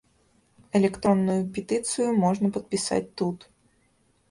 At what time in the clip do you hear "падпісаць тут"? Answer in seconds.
2.57-3.37